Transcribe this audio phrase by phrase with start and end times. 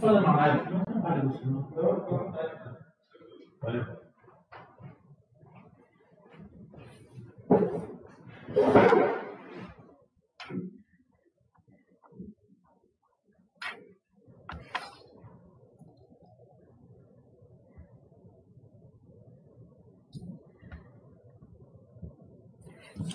[0.00, 0.70] Fazer uma live.
[0.72, 1.62] Não trabalho isso, não.
[3.60, 4.00] Valeu.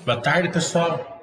[0.05, 1.14] Boa tarde, pessoal.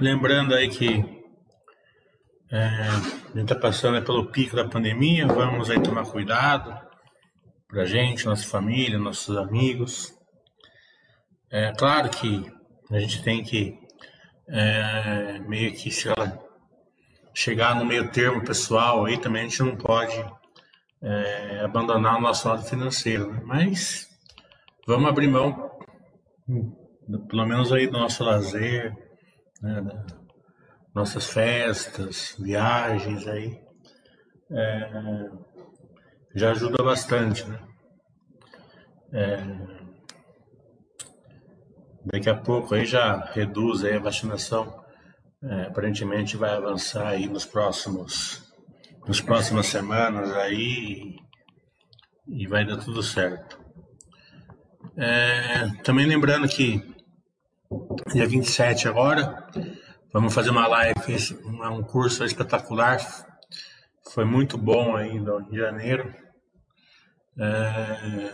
[0.00, 1.04] Lembrando aí que
[2.50, 6.76] é, a gente está passando pelo pico da pandemia, vamos aí tomar cuidado
[7.68, 10.12] para gente, nossa família, nossos amigos.
[11.48, 12.44] É claro que
[12.90, 13.78] a gente tem que
[14.48, 16.42] é, meio que se ela
[17.32, 20.24] chegar no meio termo pessoal aí também a gente não pode
[21.02, 23.40] é, abandonar o nosso lado financeiro, né?
[23.44, 24.08] mas
[24.88, 25.70] vamos abrir mão
[27.28, 28.92] pelo menos aí do nosso lazer,
[29.64, 30.06] né,
[30.94, 33.58] nossas festas, viagens aí,
[34.50, 35.30] é,
[36.34, 37.58] já ajuda bastante, né?
[39.12, 39.36] É,
[42.04, 44.84] daqui a pouco aí já reduz aí a vacinação,
[45.42, 48.42] é, aparentemente vai avançar aí nos próximos,
[49.08, 51.16] nas próximas semanas aí
[52.28, 53.58] e vai dar tudo certo.
[54.96, 56.93] É, também lembrando que
[58.12, 59.46] dia 27 agora.
[60.12, 61.00] Vamos fazer uma live,
[61.44, 62.98] um curso espetacular.
[64.12, 66.14] Foi muito bom aí em janeiro.
[67.38, 68.32] É,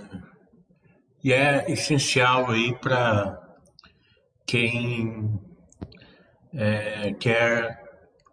[1.24, 3.40] e é essencial aí para
[4.46, 5.40] quem
[6.52, 7.80] é, quer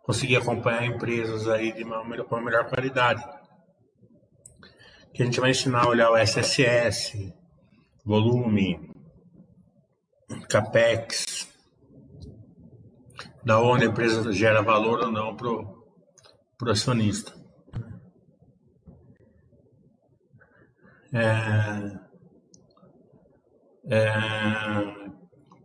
[0.03, 3.23] conseguir acompanhar empresas aí de uma melhor, uma melhor qualidade.
[5.13, 7.33] Que a gente vai ensinar a olhar o SSS,
[8.05, 8.96] volume,
[10.49, 11.47] capex,
[13.43, 17.33] da onde a empresa gera valor ou não para o acionista.
[21.13, 21.97] É,
[23.89, 24.09] é,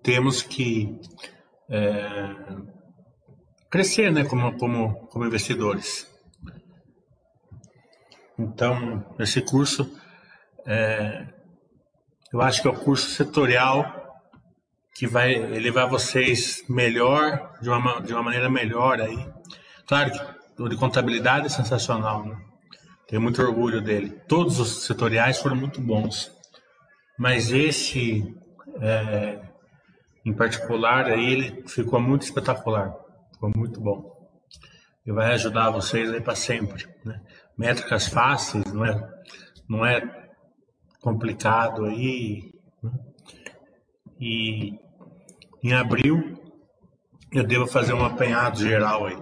[0.03, 1.01] temos que
[1.69, 2.37] é,
[3.69, 6.09] crescer né, como, como, como investidores.
[8.39, 9.93] Então, esse curso,
[10.65, 11.27] é,
[12.33, 14.02] eu acho que é o curso setorial
[14.95, 19.27] que vai levar vocês melhor, de uma, de uma maneira melhor aí.
[19.87, 22.37] Claro que o de contabilidade é sensacional, né?
[23.09, 24.11] Tenho muito orgulho dele.
[24.27, 26.31] Todos os setoriais foram muito bons.
[27.19, 28.35] Mas esse,
[28.81, 29.39] é,
[30.25, 32.95] em particular, aí ele ficou muito espetacular.
[33.33, 34.11] Ficou muito bom.
[35.05, 36.87] E vai ajudar vocês aí para sempre.
[37.05, 37.21] Né?
[37.59, 39.11] Métricas fáceis, não é,
[39.69, 40.31] não é
[41.01, 42.53] complicado aí.
[42.83, 42.93] Né?
[44.25, 44.79] E
[45.65, 46.41] em abril
[47.33, 49.19] eu devo fazer um apanhado geral aí.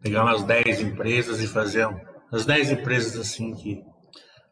[0.00, 2.00] Pegar umas 10 empresas e fazer um,
[2.32, 3.84] as 10 empresas assim que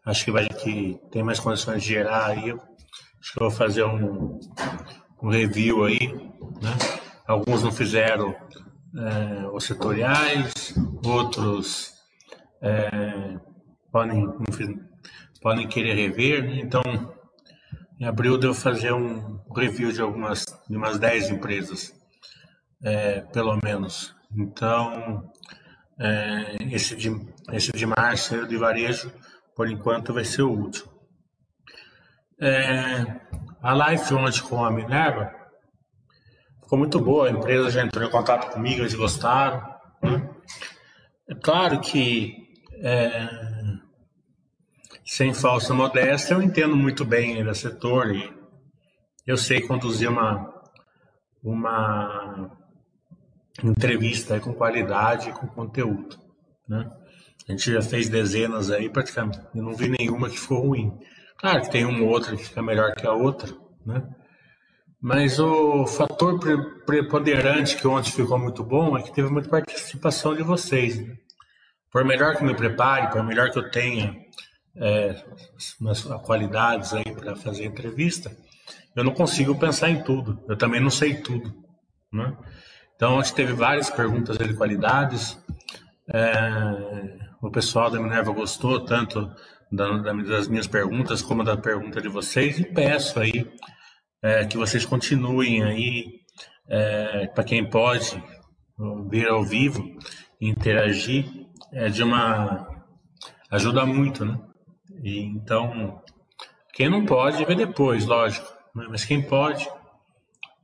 [0.04, 2.50] acho que vai que tem mais condições de gerar aí.
[2.50, 4.38] Acho que eu vou fazer um,
[5.22, 6.08] um review aí,
[6.60, 6.76] né?
[7.26, 8.36] Alguns não fizeram
[8.94, 11.94] é, os setoriais, outros
[12.60, 13.38] é,
[13.90, 14.28] podem,
[15.40, 16.60] podem querer rever, né?
[16.60, 16.82] então
[18.00, 21.92] em abril eu devo fazer um review de algumas, de umas 10 empresas,
[22.82, 24.14] é, pelo menos.
[24.36, 25.32] Então,
[25.98, 27.10] é, esse, de,
[27.52, 29.12] esse de março de varejo,
[29.56, 30.92] por enquanto, vai ser o último.
[32.40, 33.20] É,
[33.60, 35.34] a live ontem com a Minerva
[36.62, 39.60] ficou muito boa, a empresa já entrou em contato comigo, eles gostaram.
[40.02, 40.30] Né?
[41.28, 42.36] É claro que
[42.80, 43.57] é,
[45.08, 48.30] sem falsa modéstia, eu entendo muito bem do setor e
[49.26, 50.52] eu sei conduzir uma,
[51.42, 52.50] uma
[53.64, 56.18] entrevista com qualidade e com conteúdo.
[56.68, 56.92] Né?
[57.48, 60.92] A gente já fez dezenas aí, praticamente, eu não vi nenhuma que ficou ruim.
[61.38, 63.50] Claro que tem uma ou outra que fica melhor que a outra,
[63.86, 64.06] né?
[65.00, 66.38] Mas o fator
[66.84, 70.98] preponderante que ontem ficou muito bom é que teve muita participação de vocês.
[70.98, 71.16] Né?
[71.90, 74.27] Por melhor que me prepare, por melhor que eu tenha
[74.80, 75.22] é,
[75.80, 78.36] umas qualidades aí para fazer entrevista,
[78.94, 80.42] eu não consigo pensar em tudo.
[80.48, 81.54] Eu também não sei tudo,
[82.12, 82.36] né?
[82.96, 85.38] Então, a gente teve várias perguntas de qualidades.
[86.12, 89.30] É, o pessoal da Minerva gostou tanto
[89.70, 93.48] da, das minhas perguntas como da pergunta de vocês e peço aí
[94.22, 96.20] é, que vocês continuem aí
[96.68, 98.20] é, para quem pode
[99.08, 99.84] vir ao vivo
[100.40, 101.26] interagir
[101.72, 102.66] é, de uma
[103.50, 104.38] ajuda muito, né?
[105.02, 106.02] E, então,
[106.72, 108.46] quem não pode, vê depois, lógico.
[108.74, 108.86] Né?
[108.88, 109.68] Mas quem pode,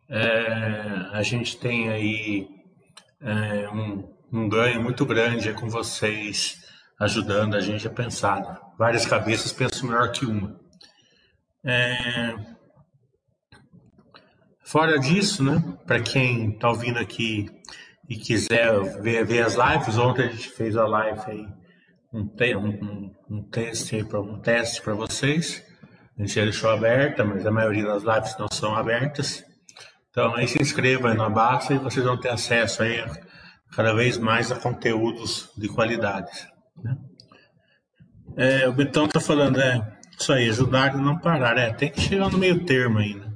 [0.08, 2.48] é, a gente tem aí
[3.20, 6.62] é, um, um, ganho muito grande com vocês
[7.00, 8.40] ajudando a gente a pensar.
[8.40, 8.56] Né?
[8.78, 10.58] Várias cabeças pensam melhor que uma.
[11.64, 12.36] É,
[14.62, 17.48] fora disso, né, para quem está ouvindo aqui
[18.08, 21.48] e quiser ver, ver, as lives, ontem a gente fez a live aí,
[22.14, 25.62] um, te, um, um, teste para um teste para vocês.
[26.16, 29.44] A gente deixou aberta, mas a maioria das lives não são abertas.
[30.10, 33.04] Então aí se inscreva aí na Basta e vocês vão ter acesso aí
[33.74, 36.30] cada vez mais a conteúdos de qualidade.
[36.80, 36.96] Né?
[38.36, 41.58] É, o Betão está falando, é isso aí, ajudar e não parar.
[41.58, 43.26] É, tem que chegar no meio termo ainda.
[43.26, 43.34] Né?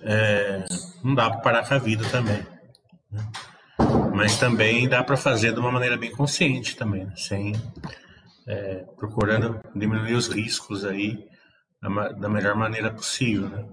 [0.00, 0.64] É,
[1.04, 2.42] não dá para parar com a vida também.
[3.12, 3.30] Né?
[4.18, 7.12] Mas também dá para fazer de uma maneira bem consciente também, né?
[7.14, 7.52] sem
[8.48, 11.24] é, procurando diminuir os riscos aí
[11.80, 13.48] da, da melhor maneira possível.
[13.48, 13.64] Né?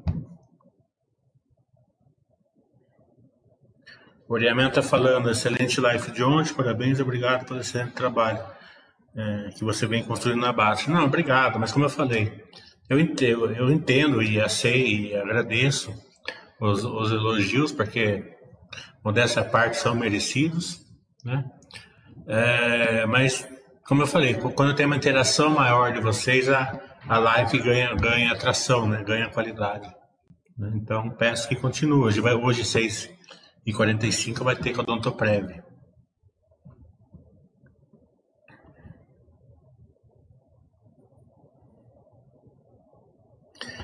[4.30, 8.46] O Oriamento está falando, excelente live de ontem, parabéns, obrigado pelo excelente trabalho
[9.18, 10.92] é, que você vem construindo na base.
[10.92, 12.44] Não, obrigado, mas como eu falei,
[12.88, 15.92] eu entendo, eu entendo e aceito e agradeço
[16.62, 18.35] os, os elogios, porque
[19.04, 20.82] modéstia à parte, são merecidos,
[21.24, 21.44] né?
[22.28, 23.48] É, mas,
[23.88, 28.32] como eu falei, quando tem uma interação maior de vocês, a, a live ganha, ganha
[28.32, 29.04] atração, né?
[29.04, 29.88] ganha qualidade.
[30.58, 30.72] Né?
[30.76, 32.00] Então, peço que continue.
[32.00, 35.64] Hoje, vai, hoje 6h45, vai ter com a Odontoprev.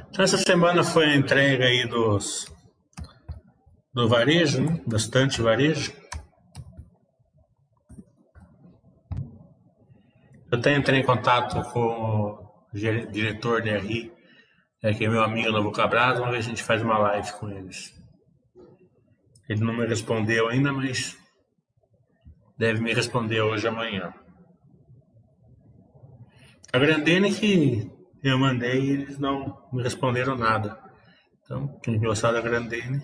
[0.10, 2.52] Então, essa semana foi a entrega aí dos
[3.94, 4.82] do varejo, né?
[4.88, 5.94] bastante varejo.
[10.52, 12.78] Eu até entrei em contato com o
[13.12, 14.12] diretor da RI,
[14.84, 17.50] é, que é meu amigo Novo Cabral, uma vez a gente faz uma live com
[17.50, 17.94] eles.
[19.48, 21.18] Ele não me respondeu ainda, mas
[22.58, 24.14] deve me responder hoje amanhã.
[26.72, 27.92] A Grandene que
[28.24, 30.80] eu mandei, eles não me responderam nada.
[31.44, 33.04] Então, quem gostar da Grandene,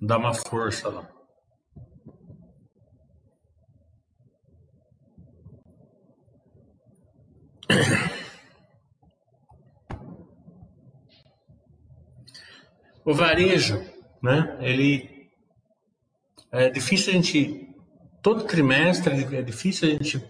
[0.00, 1.08] Dá uma força lá.
[13.04, 13.80] O varejo,
[14.20, 14.58] né?
[14.60, 15.30] Ele
[16.50, 17.68] é difícil a gente
[18.20, 20.20] todo trimestre é difícil a gente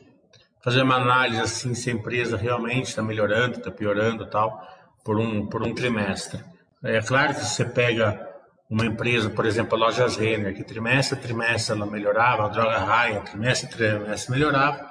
[0.63, 4.61] fazer uma análise assim se a empresa realmente está melhorando, está piorando, tal,
[5.03, 6.45] por um por um trimestre.
[6.85, 8.36] É claro que você pega
[8.71, 12.79] uma empresa, por exemplo, a Lojas Renner, que trimestre a trimestre ela melhorava, a Droga
[12.79, 14.87] Raia, trimestre a trimestre melhorava,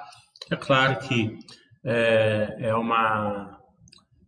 [0.50, 1.36] é claro que
[1.84, 3.58] é, é, uma,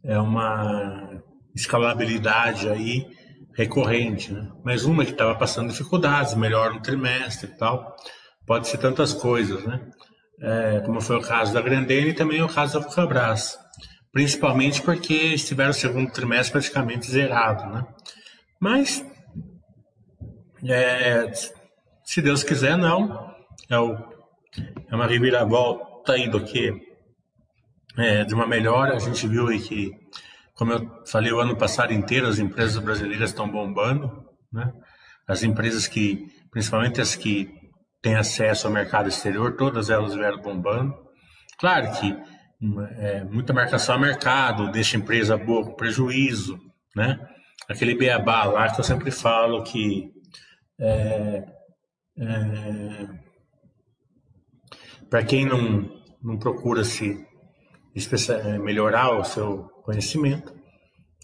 [0.04, 1.22] é uma
[1.54, 3.06] escalabilidade aí
[3.54, 4.48] recorrente, né?
[4.64, 7.96] mas uma que estava passando dificuldades, melhora no trimestre e tal,
[8.46, 9.80] pode ser tantas coisas, né?
[10.40, 13.58] É, como foi o caso da Grandene e também o caso da Vulcabras,
[14.12, 17.84] principalmente porque estiveram o segundo trimestre praticamente zerado, né?
[18.60, 19.04] Mas
[20.64, 21.30] é,
[22.04, 23.34] se Deus quiser, não.
[23.68, 23.94] É, o,
[24.90, 26.72] é uma reviravolta aí do que
[27.96, 28.96] é, de uma melhora.
[28.96, 29.90] A gente viu aí que,
[30.54, 34.24] como eu falei o ano passado inteiro, as empresas brasileiras estão bombando.
[34.52, 34.72] Né?
[35.26, 37.50] As empresas que, principalmente as que
[38.00, 40.94] têm acesso ao mercado exterior, todas elas vieram bombando.
[41.58, 42.16] Claro que
[42.98, 46.58] é, muita marcação a mercado deixa a empresa boa com prejuízo,
[46.94, 47.18] né?
[47.68, 50.10] Aquele beabá lá que eu sempre falo que
[50.80, 51.44] é,
[52.18, 53.08] é,
[55.10, 55.88] para quem não,
[56.22, 57.26] não procura se
[58.30, 60.54] é, melhorar o seu conhecimento,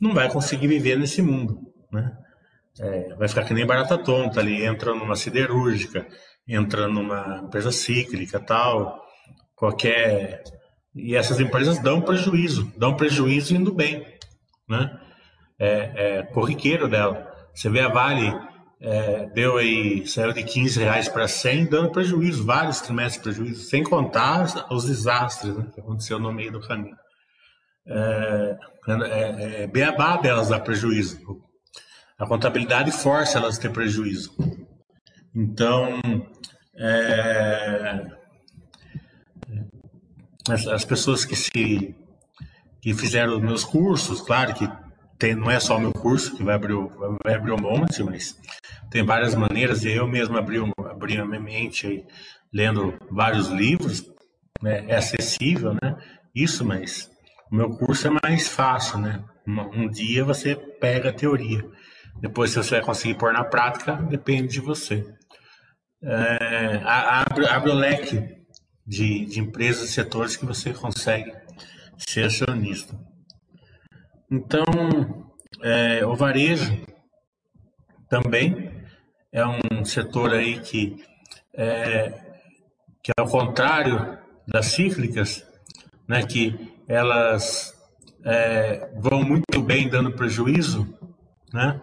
[0.01, 1.61] não vai conseguir viver nesse mundo,
[1.93, 2.17] né?
[2.81, 6.09] É, vai ficar que nem barata tonta ali, entra numa siderúrgica,
[6.47, 9.01] entra numa empresa cíclica, tal,
[9.55, 10.43] qualquer
[10.95, 14.07] e essas empresas dão prejuízo, dão prejuízo indo bem,
[14.69, 15.01] né?
[15.59, 17.33] É, é corriqueiro dela.
[17.53, 18.33] Você vê a Vale
[18.87, 23.65] é, deu aí, saiu de 15 reais para 100, dando prejuízo, vários trimestres de prejuízo,
[23.65, 26.95] sem contar os desastres né, que aconteceu no meio do caminho.
[27.87, 31.19] É, é, é beabá delas dá prejuízo.
[32.19, 34.37] A contabilidade força elas a ter prejuízo.
[35.35, 35.99] Então,
[36.77, 38.07] é,
[40.51, 41.97] as, as, pessoas que se
[42.83, 44.69] que fizeram os meus cursos, claro que
[45.19, 46.77] tem, não é só o meu curso que vai abrir,
[47.25, 48.37] vai abrir um monte, mas
[48.95, 49.85] tem várias maneiras.
[49.85, 50.59] Eu mesmo abri,
[50.89, 52.05] abri a minha mente aí,
[52.53, 54.07] lendo vários livros,
[54.63, 54.85] né?
[54.87, 55.97] é acessível, né?
[56.33, 57.11] isso, mas
[57.51, 59.25] o meu curso é mais fácil, né?
[59.49, 61.69] Um dia você pega a teoria.
[62.21, 65.05] Depois, se você vai conseguir pôr na prática, depende de você.
[66.01, 68.23] É, abre, abre o leque
[68.87, 71.33] de, de empresas e setores que você consegue
[71.99, 72.97] ser acionista.
[74.31, 74.65] Então,
[75.61, 76.81] é, o varejo
[78.09, 78.64] também
[79.35, 81.05] é um setor aí que,
[81.53, 82.13] é,
[83.03, 85.45] que ao contrário das cíclicas,
[86.07, 87.75] né, que elas
[88.25, 90.97] é, vão muito bem dando prejuízo,
[91.53, 91.81] né,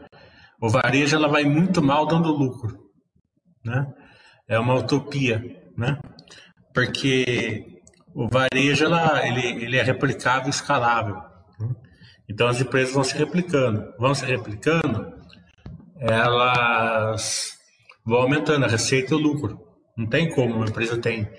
[0.62, 2.90] o varejo ela vai muito mal dando lucro,
[3.66, 3.92] né?
[4.48, 5.42] É uma utopia,
[5.76, 6.00] né?
[6.74, 7.82] Porque
[8.14, 11.16] o varejo ela, ele, ele é replicável escalável.
[11.60, 11.70] Né?
[12.30, 15.21] Então as empresas vão se replicando, vão se replicando,
[16.02, 17.58] elas
[18.04, 19.60] vão aumentando a receita e o lucro.
[19.96, 21.30] Não tem como uma empresa tem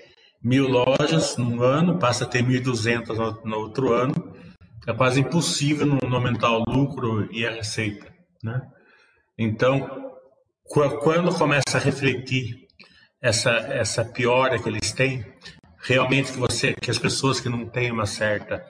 [0.41, 4.13] mil lojas num ano, passa a ter 1.200 no, no outro ano,
[4.87, 8.07] é quase impossível não, não aumentar o lucro e a receita,
[8.43, 8.61] né?
[9.37, 10.11] Então,
[10.65, 12.67] quando começa a refletir
[13.21, 15.25] essa essa piora que eles têm,
[15.81, 18.63] realmente que você, que as pessoas que não têm uma certa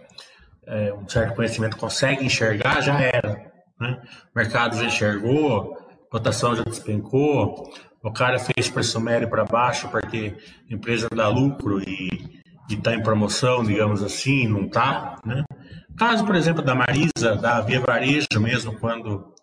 [0.67, 3.51] é, um certo conhecimento conseguem enxergar, já era.
[3.79, 4.01] Né?
[4.33, 5.82] O mercado já enxergou,
[6.13, 10.37] cotação já despencou, o cara fez preço médio para baixo porque
[10.69, 12.39] a empresa dá lucro e
[12.69, 15.15] está em promoção, digamos assim, não está.
[15.25, 15.43] Né?
[15.97, 19.33] Caso, por exemplo, da Marisa, da Via Varejo mesmo, quando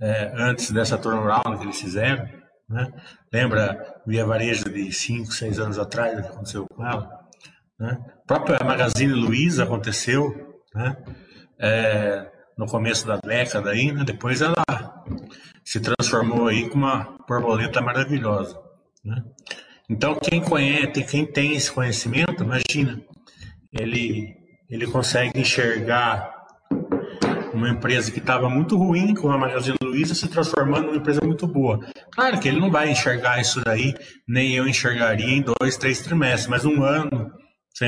[0.00, 2.28] é, antes dessa turnaround que eles fizeram,
[2.68, 2.92] né?
[3.32, 7.08] Lembra Via Varejo de 5, 6 anos atrás, o que aconteceu com ela?
[7.78, 7.98] Né?
[8.22, 10.32] A própria Magazine Luiza aconteceu,
[10.72, 10.96] né?
[11.58, 14.04] É, no começo da década aí, né?
[14.04, 14.62] Depois ela
[15.72, 18.60] se transformou aí com uma borboleta maravilhosa,
[19.02, 19.22] né?
[19.88, 23.00] Então quem conhece, quem tem esse conhecimento, imagina,
[23.72, 24.36] ele
[24.68, 26.30] ele consegue enxergar
[27.54, 31.46] uma empresa que estava muito ruim, como a Magazine Luiza, se transformando numa empresa muito
[31.46, 31.80] boa.
[32.10, 33.94] Claro que ele não vai enxergar isso daí,
[34.28, 37.30] nem eu enxergaria em dois, três trimestres, mas um ano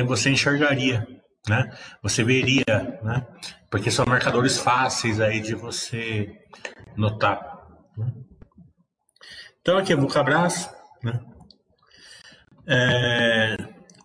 [0.06, 1.06] você enxergaria,
[1.46, 1.70] né?
[2.02, 2.64] Você veria,
[3.02, 3.26] né?
[3.70, 6.30] Porque são marcadores fáceis aí de você
[6.96, 7.53] notar.
[7.96, 8.12] Né?
[9.60, 10.70] Então aqui a Vulcabras,
[11.02, 11.20] né?
[12.66, 13.56] É,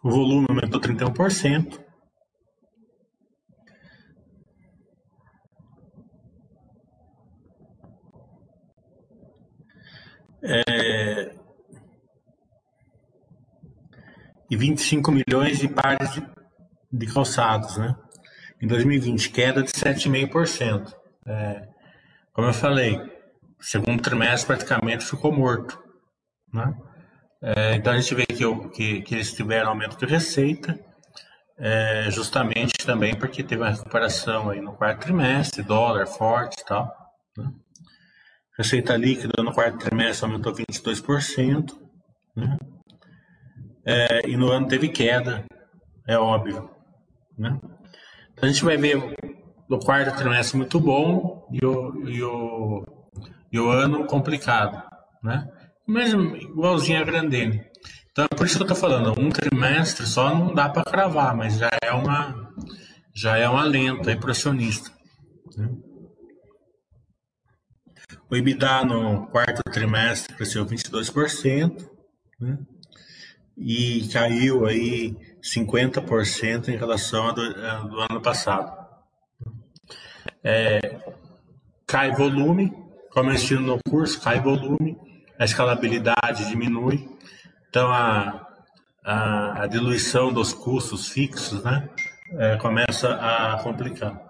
[0.03, 1.89] o volume aumentou 31%.
[10.43, 11.31] é,
[14.49, 16.25] e 25 milhões de pares de,
[16.91, 17.95] de calçados, né?
[18.61, 20.93] Em 2020, queda de 7,5%.
[21.25, 21.67] É,
[22.33, 22.99] como eu falei,
[23.59, 25.81] segundo trimestre praticamente ficou morto,
[26.53, 26.75] né?
[27.41, 30.77] É, então a gente vê que, que, que, eles tiveram aumento de receita,
[31.57, 36.93] é, justamente também porque teve uma recuperação aí no quarto trimestre, dólar forte e tal.
[37.37, 37.49] Né?
[38.57, 41.77] Receita líquida no quarto trimestre aumentou 22%,
[42.35, 42.57] né?
[43.85, 45.45] É, e no ano teve queda,
[46.05, 46.69] é óbvio.
[47.37, 47.57] Né?
[48.33, 48.97] Então a gente vai ver
[49.69, 52.98] o quarto trimestre muito bom e o, e o,
[53.51, 54.81] e o ano complicado.
[55.23, 55.47] Né?
[55.87, 57.63] Mesmo igualzinho a Grandene.
[58.11, 61.35] Então é por isso que eu estou falando, um trimestre só não dá para cravar,
[61.35, 62.49] mas já é uma
[63.15, 64.91] já é um alento aí para o acionista.
[65.57, 65.69] Né?
[68.29, 71.89] O EBITDA no quarto trimestre cresceu 22%,
[72.39, 72.59] né?
[73.57, 77.41] E caiu aí 50% em relação ao do,
[78.09, 78.71] ano passado.
[80.43, 80.79] É,
[81.87, 82.71] cai volume,
[83.11, 84.97] como eu ensino no curso, cai volume,
[85.37, 87.09] a escalabilidade diminui,
[87.69, 88.47] então a,
[89.03, 91.89] a, a diluição dos custos fixos né,
[92.33, 94.28] é, começa a complicar.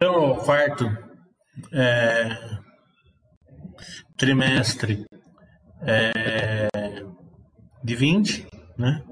[0.00, 0.88] Então, o quarto
[1.72, 2.38] é,
[4.16, 5.04] trimestre
[5.82, 6.68] é,
[7.82, 8.46] de 20,
[8.78, 9.02] né?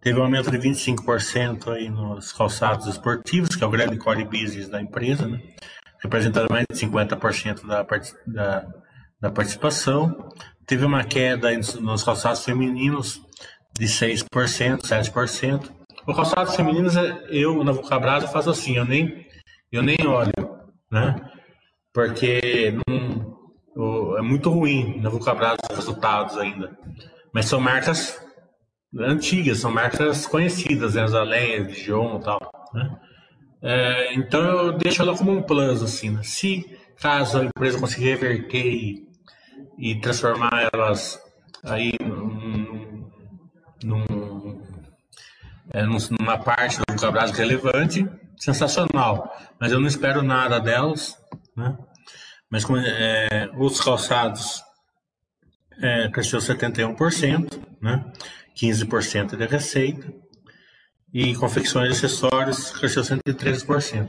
[0.00, 4.68] Teve um aumento de 25% aí nos calçados esportivos, que é o grande core business
[4.68, 5.40] da empresa, né?
[6.00, 7.84] representando mais de 50% da,
[8.24, 8.66] da,
[9.20, 10.28] da participação.
[10.64, 11.48] Teve uma queda
[11.80, 13.20] nos calçados femininos
[13.76, 14.22] de 6%,
[14.82, 15.72] 7%.
[16.06, 16.94] O calçados femininos,
[17.28, 19.25] eu na Vulcabras faço assim, eu nem
[19.72, 21.16] eu nem olho, né?
[21.92, 26.76] Porque não, é muito ruim na Vulcabras os resultados ainda.
[27.32, 28.20] Mas são marcas
[28.98, 31.06] antigas, são marcas conhecidas, né?
[31.06, 32.70] Zaleia, Dijon e tal.
[32.72, 32.96] Né?
[33.62, 36.10] É, então eu deixo ela como um plus, assim.
[36.10, 36.22] Né?
[36.22, 36.64] Se
[37.00, 39.06] caso a empresa conseguir reverter e,
[39.78, 41.20] e transformar elas
[41.62, 43.10] aí num,
[43.84, 44.62] num,
[45.72, 48.08] é, numa parte do Vulcabras relevante,
[48.38, 49.30] sensacional.
[49.60, 51.16] Mas eu não espero nada delas,
[51.56, 51.76] né?
[52.50, 54.62] Mas é, os calçados
[55.82, 58.04] é, cresceu 71%, né?
[58.56, 60.12] 15% de receita,
[61.12, 64.08] e confecções e acessórios cresceu 113%.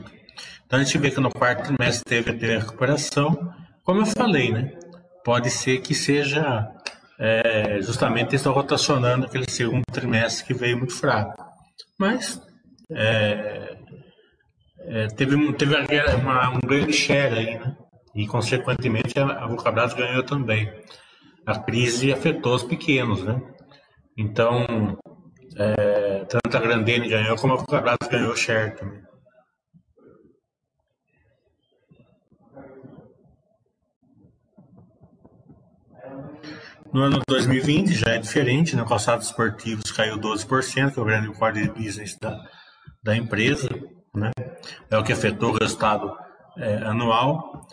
[0.66, 4.52] Então a gente vê que no quarto trimestre teve, teve a recuperação, como eu falei,
[4.52, 4.72] né?
[5.24, 6.68] Pode ser que seja
[7.18, 11.42] é, justamente estão rotacionando aquele segundo trimestre que veio muito fraco.
[11.98, 12.40] Mas
[12.92, 13.76] é,
[14.80, 15.74] é, teve, teve
[16.16, 17.76] uma, um grande share aí, né?
[18.14, 20.72] E, consequentemente, a, a Vulcabras ganhou também.
[21.46, 23.40] A crise afetou os pequenos, né?
[24.16, 24.98] Então,
[25.56, 29.08] é, tanto a Grandene ganhou como a Vulcabras ganhou share também.
[36.92, 38.84] No ano 2020 já é diferente, né?
[38.88, 42.42] Calçados esportivos caiu 12%, que é o grande core business da,
[43.02, 43.68] da empresa,
[44.14, 44.30] né?
[44.90, 46.16] É o que afetou o resultado
[46.56, 47.66] é, anual.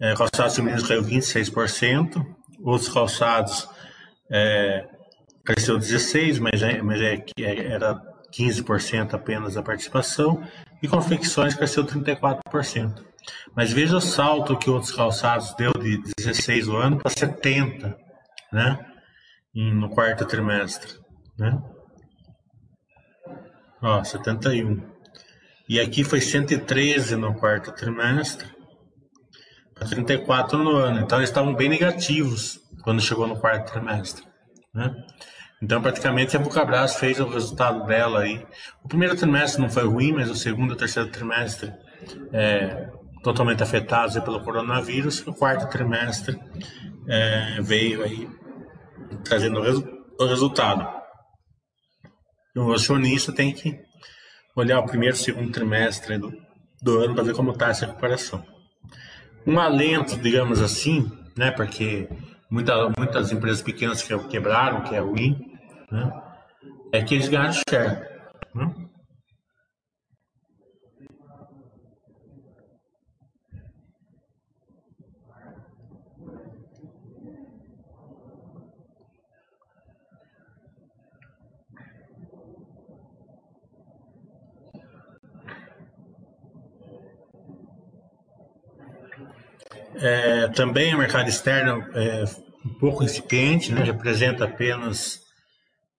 [0.00, 2.24] É, calçados femininos caiu 26%,
[2.62, 3.68] outros calçados
[4.30, 4.86] é,
[5.44, 8.00] cresceu 16%, mas, é, mas é, é era
[8.32, 10.42] 15% apenas a participação,
[10.82, 13.04] e confecções cresceu 34%.
[13.54, 17.96] Mas veja o salto que outros calçados deu de 16 o ano para 70,
[18.52, 18.78] né?
[19.54, 20.94] No quarto trimestre,
[21.36, 21.60] né?
[23.82, 24.89] Ó, 71.
[25.70, 28.44] E aqui foi 113 no quarto trimestre,
[29.72, 30.98] para 34 no ano.
[30.98, 34.24] Então eles estavam bem negativos quando chegou no quarto trimestre.
[34.74, 34.92] Né?
[35.62, 38.44] Então praticamente a Vulcabras fez o resultado dela aí.
[38.82, 41.72] O primeiro trimestre não foi ruim, mas o segundo e o terceiro trimestre
[42.32, 42.90] é,
[43.22, 45.24] totalmente afetados pelo coronavírus.
[45.24, 46.36] O quarto trimestre
[47.08, 48.28] é, veio aí
[49.22, 50.84] trazendo o, resu o resultado.
[52.56, 53.88] O acionista tem que
[54.54, 56.32] olhar o primeiro e segundo trimestre do,
[56.82, 58.44] do ano para ver como está essa recuperação.
[59.46, 62.08] Um alento, digamos assim, né, porque
[62.50, 65.56] muita, muitas empresas pequenas que quebraram, que é ruim,
[65.90, 66.12] né,
[66.92, 68.08] é que eles ganharam share.
[68.54, 68.74] Né?
[90.00, 92.24] É, também o mercado externo é
[92.64, 93.82] um pouco incipiente, né?
[93.82, 95.20] representa apenas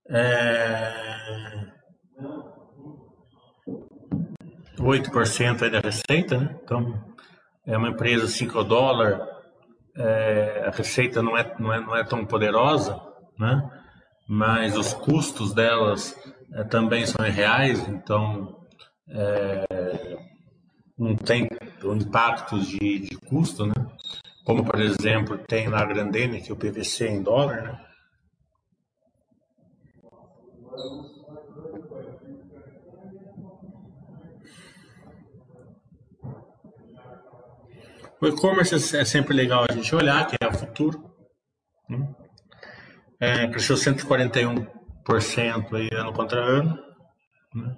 [0.10, 0.92] é,
[4.80, 6.38] 8% da receita.
[6.38, 6.60] Né?
[6.64, 7.04] Então,
[7.66, 9.20] é uma empresa 5 dólares,
[9.96, 13.00] é, a receita não é, não, é, não é tão poderosa,
[13.38, 13.70] né?
[14.28, 16.18] mas os custos delas
[16.54, 18.58] é, também são reais, então
[19.10, 20.18] é,
[20.98, 21.48] não tem
[21.84, 23.74] o impacto de, de custo, né?
[24.52, 27.80] Como, por exemplo, tem na Grandene, que é o PVC em dólar, né?
[38.20, 41.16] O e-commerce é sempre legal a gente olhar, que é o futuro.
[41.88, 42.14] Né?
[43.22, 46.78] É, cresceu 141% aí ano contra ano.
[47.56, 47.78] Né?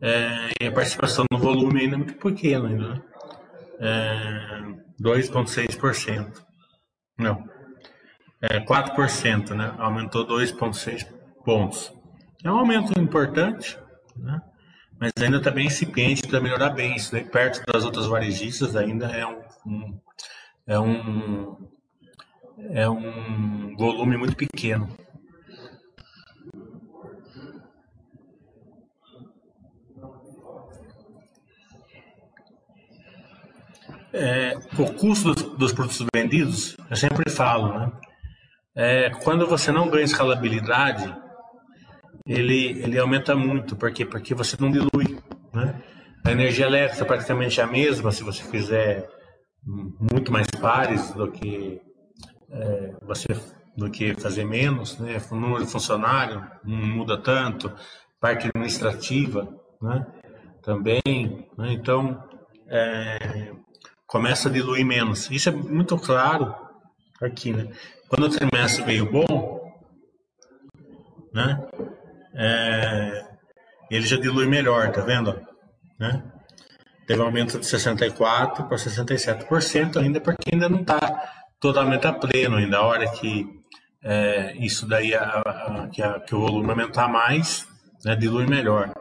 [0.00, 3.02] É, e a participação no volume ainda é muito pequena ainda, né?
[3.78, 6.44] É, 2,6%.
[7.18, 7.48] Não.
[8.40, 9.74] É 4%, né?
[9.78, 11.06] Aumentou 2,6
[11.44, 11.92] pontos.
[12.44, 13.78] É um aumento importante,
[14.16, 14.40] né?
[14.98, 16.96] Mas ainda está bem incipiente, para melhorar bem.
[16.96, 20.00] Isso daí, perto das outras varejistas, ainda é um, um,
[20.66, 21.68] é um,
[22.70, 24.88] é um volume muito pequeno.
[34.18, 37.92] É, o custo dos, dos, produtos vendidos, eu sempre falo, né?
[38.74, 41.14] É, quando você não ganha escalabilidade,
[42.26, 43.76] ele, ele aumenta muito.
[43.76, 44.06] Por quê?
[44.06, 45.18] Porque você não dilui.
[45.52, 45.82] Né?
[46.24, 49.06] A energia elétrica é praticamente a mesma se você fizer
[49.66, 51.80] muito mais pares do que
[52.50, 53.28] é, você
[53.76, 55.20] do que fazer menos, né?
[55.30, 57.70] O número de funcionário não muda tanto,
[58.18, 59.46] parte administrativa,
[59.82, 60.06] né?
[60.62, 61.02] Também,
[61.58, 61.72] né?
[61.72, 62.24] então
[62.68, 63.52] é,
[64.06, 65.30] começa a diluir menos.
[65.30, 66.54] Isso é muito claro
[67.20, 67.68] aqui, né?
[68.08, 69.60] Quando o trimestre veio bom,
[71.32, 71.66] né?
[72.34, 73.26] É,
[73.90, 75.40] ele já dilui melhor, tá vendo?
[75.98, 76.22] Né?
[77.06, 80.98] Teve um aumento de 64% para 67% ainda, porque ainda não está
[81.60, 82.78] totalmente a pleno ainda.
[82.78, 83.46] A hora que
[84.02, 87.66] é, isso daí, a, a, que, a, que, o volume aumentar mais,
[88.04, 88.92] né, dilui melhor.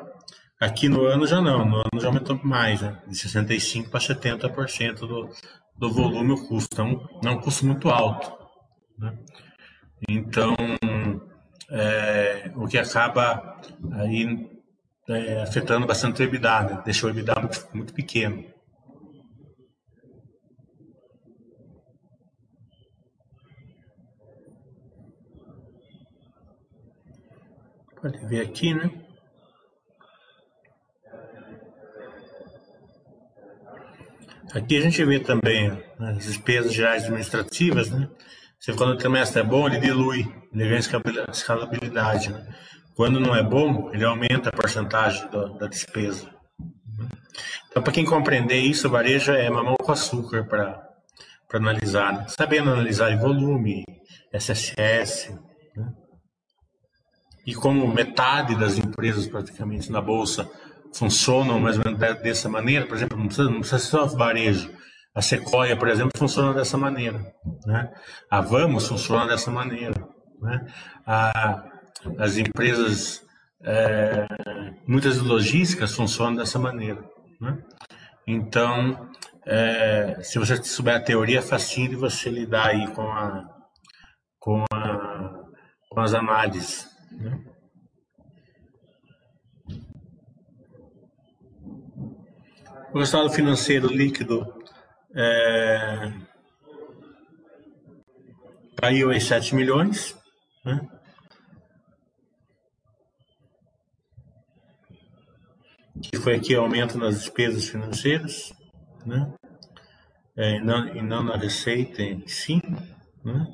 [0.59, 4.99] Aqui no ano já não, no ano já aumentou mais, né, de 65% para 70%
[4.99, 5.29] do,
[5.77, 6.73] do volume o custo.
[6.73, 8.31] Então, é um custo muito alto.
[8.97, 9.17] Né?
[10.09, 10.55] Então,
[11.69, 13.59] é, o que acaba
[13.93, 14.49] aí
[15.09, 16.81] é, afetando bastante o EBITDA, né?
[16.85, 18.45] deixou o EBITDA muito, muito pequeno.
[28.01, 29.04] Pode ver aqui, né?
[34.55, 38.07] Aqui a gente vê também né, as despesas gerais administrativas, né?
[38.57, 40.79] Se quando o trimestre é bom, ele dilui, ele ganha
[41.29, 42.31] escalabilidade.
[42.31, 42.55] Né?
[42.95, 46.33] Quando não é bom, ele aumenta a porcentagem da, da despesa.
[47.67, 50.89] Então, para quem compreender isso, varejo é mamão com açúcar para
[51.53, 52.13] analisar.
[52.13, 52.25] Né?
[52.29, 53.83] Sabendo analisar volume,
[54.31, 55.37] SSS.
[55.75, 55.93] Né?
[57.45, 60.49] E como metade das empresas praticamente na Bolsa
[60.95, 64.71] funcionam mais ou menos dessa maneira, por exemplo, não precisa, não precisa ser só varejo.
[65.13, 67.19] A Sequoia, por exemplo, funciona dessa maneira.
[67.65, 67.91] Né?
[68.29, 69.95] A Vamos funciona dessa maneira.
[70.41, 70.65] Né?
[71.05, 71.63] A,
[72.19, 73.25] as empresas,
[73.63, 74.27] é,
[74.85, 77.03] muitas logísticas funcionam dessa maneira.
[77.39, 77.57] Né?
[78.27, 79.09] Então,
[79.45, 83.45] é, se você souber a teoria, é fácil de você lidar aí com, a,
[84.39, 85.43] com, a,
[85.89, 86.87] com as análises.
[87.11, 87.54] Né?
[92.95, 94.55] O resultado financeiro líquido
[95.13, 96.13] é,
[98.77, 100.17] caiu em 7 milhões,
[100.63, 100.79] né?
[106.01, 108.53] que foi aqui aumento nas despesas financeiras,
[109.05, 109.29] né?
[110.37, 112.61] É, e, não, e não na receita em si,
[113.25, 113.45] né?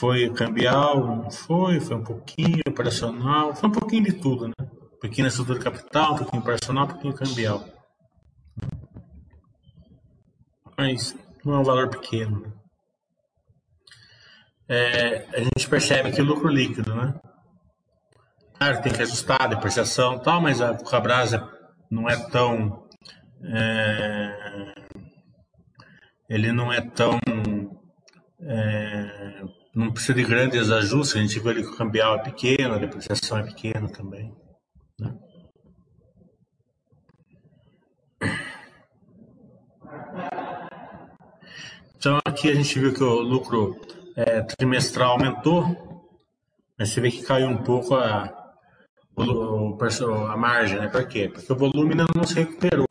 [0.00, 4.54] Foi cambial, foi, foi um pouquinho operacional, foi um pouquinho de tudo, né?
[5.00, 7.71] Pouquinho estrutura capital, um pouquinho operacional, um pouquinho cambial.
[10.82, 12.52] Mas não é um valor pequeno.
[14.68, 17.14] É, a gente percebe que o lucro líquido, né?
[18.54, 21.48] Claro, tem que ajustar a depreciação e tal, mas a Cobrasa
[21.88, 22.88] não é tão.
[23.44, 24.74] É,
[26.28, 27.20] ele não é tão.
[28.40, 32.78] É, não precisa de grandes ajustes, a gente vê que o cambial é pequeno, a
[32.78, 34.34] depreciação é pequena também.
[34.98, 35.14] Né?
[42.02, 43.80] Então aqui a gente viu que o lucro
[44.16, 45.64] é, trimestral aumentou,
[46.76, 48.28] mas você vê que caiu um pouco a,
[49.14, 49.78] o,
[50.28, 50.88] a margem, né?
[50.88, 51.30] Por quê?
[51.32, 52.88] Porque o volume ainda não se recuperou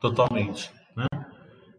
[0.00, 1.08] totalmente, né?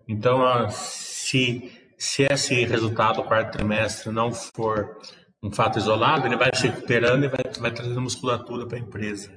[0.06, 4.98] Então, se, se esse resultado do quarto trimestre não for
[5.42, 9.32] um fato isolado, ele vai se recuperando e vai, vai trazendo musculatura para a empresa.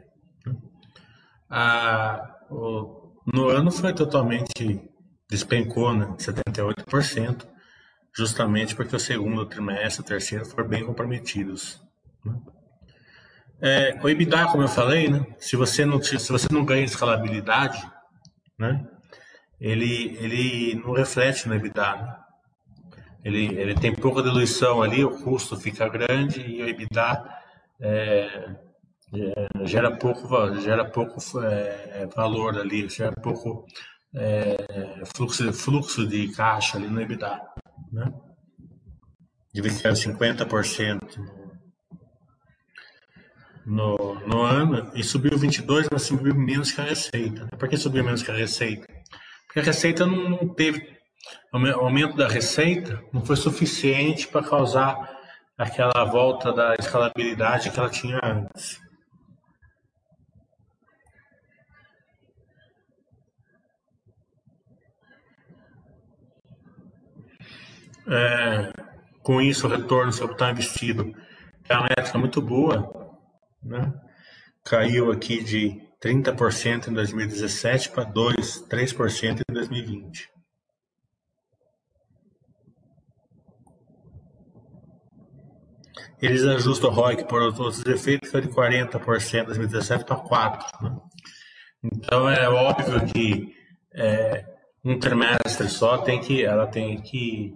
[0.45, 0.57] Né?
[1.49, 4.88] Ah, o, no ano foi totalmente
[5.29, 6.07] despencou, né?
[6.19, 7.47] 78%,
[8.13, 11.81] justamente porque o segundo trimestre, o terceiro foram bem comprometidos.
[12.25, 12.35] Né?
[13.61, 15.27] É, o EBITDA, como eu falei, né?
[15.39, 17.83] Se você não se você não ganha escalabilidade,
[18.57, 18.87] né?
[19.61, 21.97] Ele ele não reflete no EBITDA.
[21.97, 22.17] Né?
[23.25, 27.29] Ele ele tem pouca diluição ali, o custo fica grande e o EBITDA
[27.81, 28.55] é,
[29.13, 33.67] é, gera pouco gera pouco é, valor ali, gera pouco
[34.15, 37.41] é, fluxo fluxo de caixa ali no EBITDA,
[37.93, 38.13] né?
[39.55, 41.01] Ser 50%
[43.67, 47.49] no, no ano e subiu 22, mas subiu menos que a receita.
[47.59, 48.87] Por que subiu menos que a receita?
[49.47, 50.97] Porque a receita não, não teve.
[51.53, 54.97] O aumento da receita não foi suficiente para causar
[55.57, 58.81] aquela volta da escalabilidade que ela tinha antes.
[68.11, 68.73] É,
[69.23, 71.15] com isso, o retorno sobre o capital investido
[71.69, 73.17] é uma métrica muito boa,
[73.63, 73.93] né?
[74.65, 80.31] Caiu aqui de 30% em 2017 para 2, 3% em 2020.
[86.21, 90.83] Eles ajustam o ROIC por outros efeitos, foi de 40% em 2017 para 4%.
[90.83, 90.97] Né?
[91.85, 93.55] Então é óbvio que
[93.95, 94.45] é,
[94.85, 97.55] um trimestre só tem que, ela tem que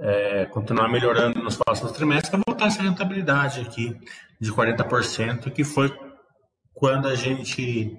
[0.00, 3.96] é, continuar melhorando nos próximos trimestres para voltar essa rentabilidade aqui
[4.40, 5.94] de 40%, que foi
[6.72, 7.96] quando a gente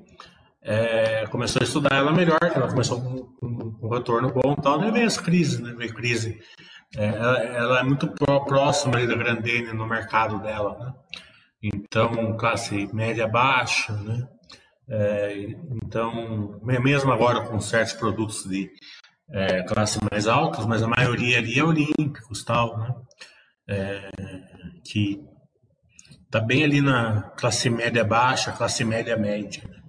[0.64, 4.80] é, começou a estudar ela melhor, ela começou com, com um retorno bom e tal,
[4.80, 5.74] daí veio as crises, né?
[5.78, 6.40] Veio crise.
[6.98, 10.94] É, ela, ela, é muito próxima ali da Grandene no mercado dela, né?
[11.64, 14.28] Então, classe média baixa, né?
[14.90, 18.70] É, então, mesmo agora com certos produtos de
[19.32, 22.96] é, classe mais altas, mas a maioria ali é olímpicos, tal, né?
[23.70, 24.12] É,
[24.86, 25.24] que
[26.30, 29.64] tá bem ali na classe média baixa, classe média média.
[29.68, 29.82] Né?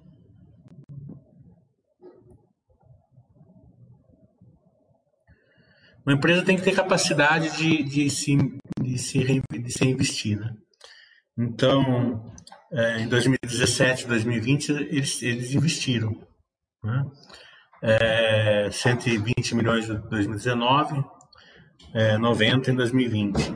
[6.05, 8.37] Uma empresa tem que ter capacidade de, de, se,
[8.81, 10.53] de, se, de se investir, né?
[11.37, 12.33] Então,
[12.71, 16.11] é, em 2017, 2020, eles, eles investiram.
[16.83, 17.05] Né?
[17.85, 21.03] É, 120 milhões em 2019,
[21.93, 23.51] é, 90 em 2020.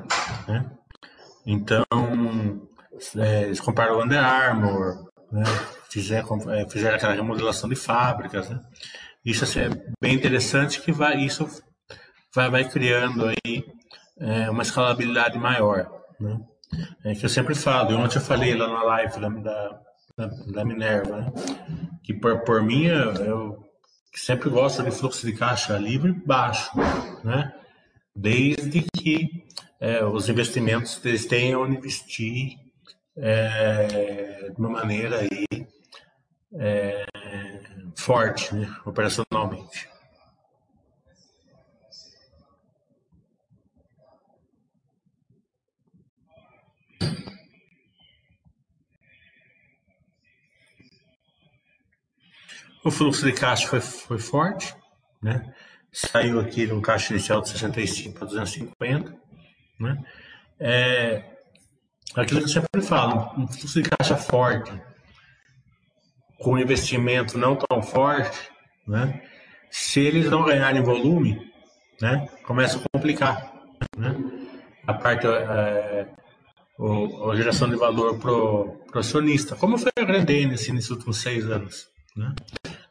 [0.48, 0.70] Né?
[1.46, 1.86] Então,
[3.16, 5.44] é, eles compraram o Under Armour, né?
[5.90, 8.50] fizeram, é, fizeram aquela remodelação de fábricas.
[8.50, 8.60] Né?
[9.26, 9.70] Isso assim, é
[10.02, 11.48] bem interessante que vai, isso
[12.36, 13.66] vai, vai criando aí
[14.20, 15.90] é, uma escalabilidade maior.
[16.20, 16.38] Né?
[17.06, 19.30] É que eu sempre falo, e ontem eu falei lá na live da,
[20.18, 21.32] da, da Minerva, né?
[22.04, 23.67] que por, por mim eu, eu
[24.18, 26.72] sempre gosto de fluxo de caixa livre baixo,
[27.24, 27.54] né?
[28.16, 29.46] desde que
[29.80, 32.58] é, os investimentos eles tenham onde investir
[33.16, 35.68] é, de uma maneira aí,
[36.54, 37.06] é,
[37.96, 38.68] forte, né?
[38.86, 39.88] operacionalmente.
[52.88, 54.74] O fluxo de caixa foi, foi forte,
[55.22, 55.54] né?
[55.92, 59.14] Saiu aqui de um caixa inicial de 65 para 250,
[59.78, 60.06] né?
[60.58, 61.22] É,
[62.16, 64.72] aquilo que eu sempre falo, um fluxo de caixa forte,
[66.40, 68.40] com investimento não tão forte,
[68.88, 69.22] né?
[69.70, 71.52] Se eles não ganharem volume,
[72.02, 72.30] né?
[72.46, 73.52] Começa a complicar,
[73.98, 74.16] né?
[74.88, 76.08] A parte é,
[76.80, 81.18] o, a geração de valor pro, pro acionista, como foi a Grandene assim, nesses últimos
[81.18, 82.34] seis anos, né?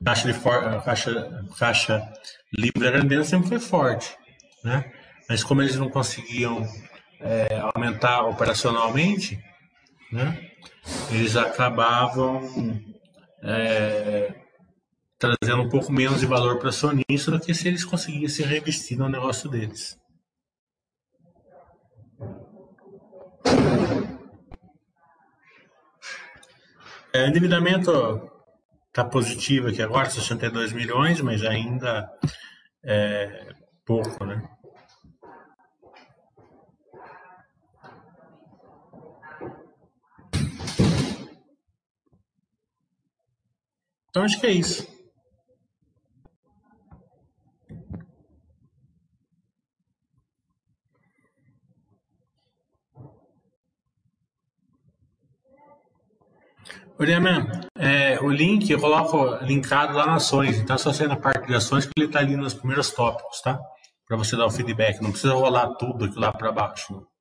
[0.05, 2.13] Caixa, de for, caixa, caixa
[2.53, 4.17] livre grandena sempre foi forte,
[4.63, 4.93] né?
[5.29, 6.67] Mas como eles não conseguiam
[7.21, 9.39] é, aumentar operacionalmente,
[10.13, 10.51] né?
[11.11, 12.43] Eles acabavam
[13.43, 14.35] é,
[15.19, 19.09] trazendo um pouco menos de valor para acionista do que se eles conseguissem reinvestir no
[19.09, 19.99] negócio deles.
[27.13, 28.31] É, endividamento
[28.97, 32.11] Está positivo aqui agora, 62 milhões, mas ainda
[32.83, 33.53] é
[33.85, 34.43] pouco, né?
[44.09, 44.96] Então acho que é isso.
[56.99, 57.47] Oriaman,
[57.79, 60.59] é, o link eu coloco linkado lá nas ações.
[60.59, 63.41] Então, se você é na parte de ações, que ele está ali nos primeiros tópicos,
[63.43, 63.61] tá?
[64.09, 65.01] Para você dar o feedback.
[65.03, 66.93] Não precisa rolar tudo aqui lá para baixo.
[66.93, 67.16] Não.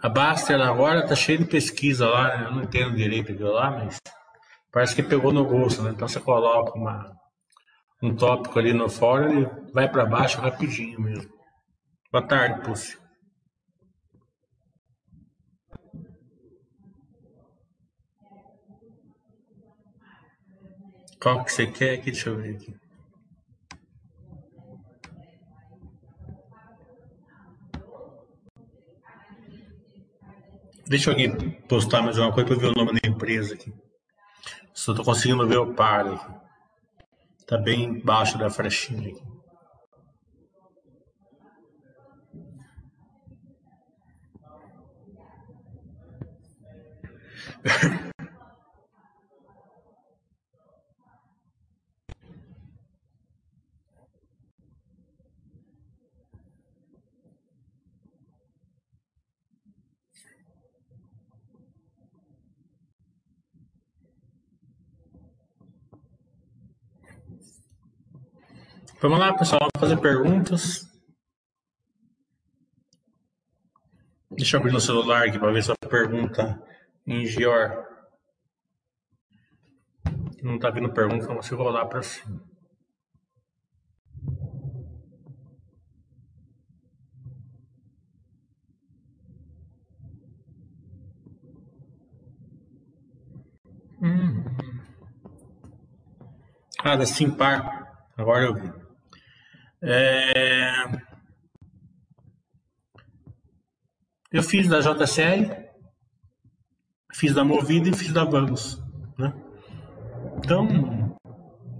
[0.00, 2.46] A Baster agora tá cheia de pesquisa lá, né?
[2.46, 3.98] Eu não entendo direito aquilo lá, mas
[4.70, 5.90] parece que pegou no gosto, né?
[5.90, 7.12] Então você coloca uma,
[8.00, 11.28] um tópico ali no fórum e vai para baixo rapidinho mesmo.
[12.12, 12.96] Boa tarde, Pussy.
[21.20, 22.12] Qual que você quer aqui?
[22.12, 22.77] Deixa eu ver aqui.
[30.88, 31.28] Deixa aqui
[31.68, 33.70] postar mais uma coisa para ver o nome da empresa aqui.
[34.72, 36.34] Só estou conseguindo ver o par aqui.
[37.38, 39.22] Está bem embaixo da frechinha aqui.
[69.00, 70.84] Vamos lá, pessoal, fazer perguntas.
[74.28, 76.60] Deixa eu abrir no celular aqui para ver sua pergunta
[77.06, 77.86] em Gior.
[80.42, 82.42] Não está vindo pergunta, então você rolar para cima.
[94.02, 94.44] Hum.
[96.82, 98.08] Ah, da Simpar.
[98.16, 98.87] Agora eu vi.
[99.82, 101.08] É...
[104.30, 105.68] Eu fiz da JCL,
[107.14, 108.82] fiz da Movida e fiz da Vamos.
[109.16, 109.32] Né?
[110.36, 111.16] Então,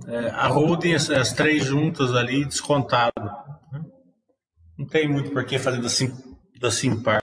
[0.07, 3.13] é, a holding, as, as, três juntas ali, descontado.
[3.71, 3.85] Né?
[4.79, 6.11] Não tem muito por que fazer da, Sim,
[6.59, 7.23] da Simpar.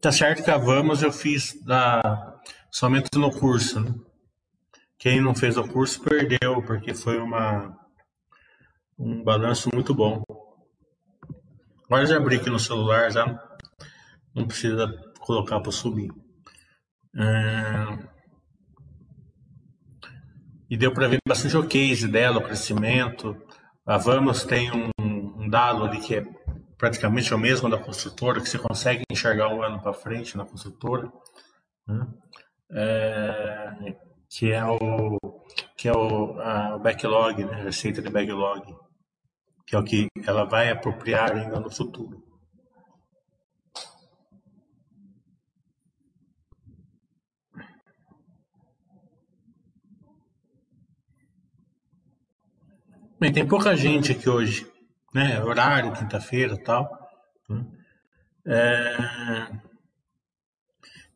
[0.00, 3.78] Tá certo que a Vamos eu fiz da, somente no curso.
[3.80, 3.94] Né?
[4.98, 7.78] Quem não fez o curso perdeu, porque foi uma,
[8.98, 10.22] um balanço muito bom.
[11.84, 13.26] Agora já abri aqui no celular, já
[14.34, 14.88] não precisa
[15.20, 16.10] colocar para subir.
[17.14, 18.12] É...
[20.70, 23.36] E deu para ver bastante o case dela, o crescimento.
[23.84, 26.24] A Vamos tem um, um dado ali que é
[26.78, 31.12] praticamente o mesmo da construtora, que você consegue enxergar um ano para frente na construtora,
[31.86, 32.06] né?
[32.72, 33.96] é,
[34.30, 35.18] que é o
[35.76, 37.62] que é o, a, o backlog, né?
[37.62, 38.74] receita de backlog
[39.72, 42.22] que é o que ela vai apropriar ainda no futuro.
[53.18, 54.70] Bem, tem pouca gente aqui hoje,
[55.14, 55.42] né?
[55.42, 57.08] Horário, quinta-feira tal.
[57.48, 57.64] Né?
[58.44, 59.62] É...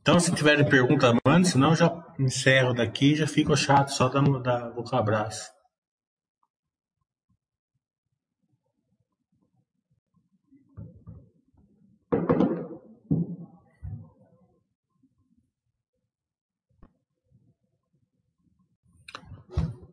[0.01, 4.09] Então, se tiverem pergunta, mande, senão eu já encerro daqui e já fico chato só
[4.09, 5.56] da, da boca abraço.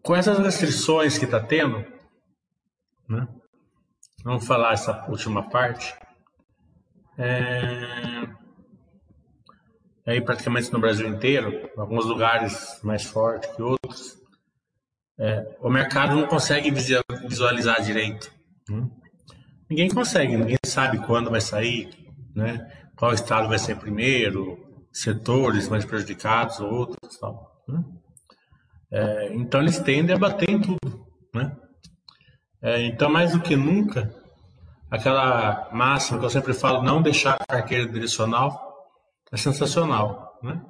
[0.04, 1.80] Com essas restrições que está tendo,
[3.08, 3.28] né?
[4.24, 5.96] vamos falar essa última parte,
[7.18, 8.28] é...
[10.06, 14.22] aí praticamente no Brasil inteiro, alguns lugares mais fortes que outros,
[15.18, 18.32] é, o mercado não consegue visualizar direito.
[18.68, 18.90] Né?
[19.70, 21.90] Ninguém consegue, ninguém sabe quando vai sair,
[22.36, 22.68] né?
[22.98, 24.58] qual estado vai ser primeiro,
[24.92, 27.64] setores mais prejudicados, outros, tal.
[27.68, 27.84] Né?
[28.94, 31.58] É, então eles tendem a bater em tudo, né?
[32.62, 34.14] É, então mais do que nunca,
[34.92, 38.88] aquela máxima que eu sempre falo, não deixar a carteira direcional,
[39.32, 40.64] é sensacional, né?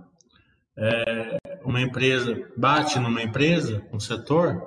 [0.77, 4.65] É, uma empresa bate numa empresa, um setor,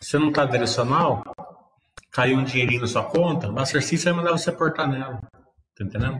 [0.00, 1.22] você não está direcional,
[2.10, 5.20] caiu um dinheirinho na sua conta, o System vai mandar você aportar nela,
[5.76, 6.18] tá entendendo?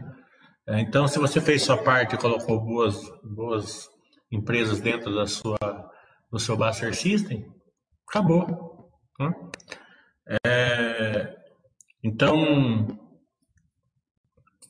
[0.67, 3.89] É, então, se você fez sua parte e colocou boas, boas
[4.31, 5.57] empresas dentro da sua
[6.31, 7.45] no seu Buster System,
[8.07, 8.89] acabou.
[9.19, 9.33] Né?
[10.45, 11.35] É,
[12.03, 12.87] então,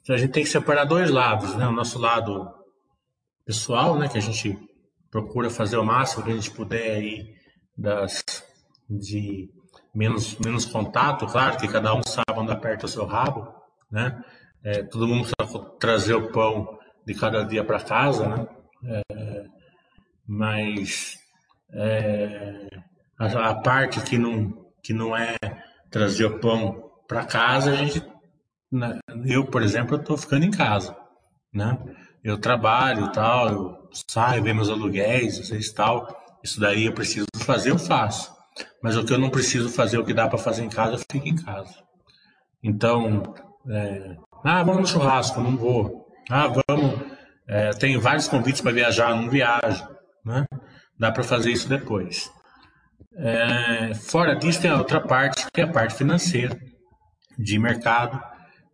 [0.10, 1.68] a gente tem que separar dois lados, né?
[1.68, 2.52] O nosso lado
[3.46, 4.08] pessoal, né?
[4.08, 4.58] Que a gente
[5.10, 7.36] procura fazer o máximo que a gente puder aí
[7.78, 8.24] das,
[8.90, 9.50] de
[9.94, 13.54] menos, menos contato, claro que cada um sabe onde aperta o seu rabo,
[13.92, 14.24] né?
[14.64, 18.48] É, todo mundo precisa trazer o pão de cada dia para casa, né?
[18.86, 19.46] É,
[20.28, 21.21] mas
[21.74, 22.68] é,
[23.18, 25.36] a, a, parte que não, que não é
[25.90, 28.04] trazer o pão para casa, a gente,
[28.72, 30.96] né, eu, por exemplo, estou ficando em casa,
[31.54, 31.78] né?
[32.24, 36.08] Eu trabalho tal, eu saio, ver meus aluguéis, às tal,
[36.44, 38.32] isso daí eu preciso fazer, eu faço.
[38.82, 41.00] Mas o que eu não preciso fazer, o que dá para fazer em casa, eu
[41.12, 41.74] fico em casa.
[42.64, 43.24] Então,
[43.70, 46.08] é, ah, vamos no churrasco, não vou.
[46.30, 47.02] Ah, vamos.
[47.48, 49.88] É, tenho vários convites para viajar, não viajo.
[50.24, 50.46] Né?
[51.02, 52.32] Dá para fazer isso depois.
[53.16, 56.56] É, fora disso, tem a outra parte, que é a parte financeira,
[57.40, 58.22] de mercado,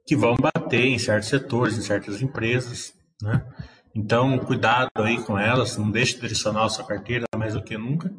[0.05, 2.93] que vão bater em certos setores, em certas empresas.
[3.21, 3.41] Né?
[3.95, 7.77] Então, cuidado aí com elas, não deixe de direcionar a sua carteira mais do que
[7.77, 8.11] nunca.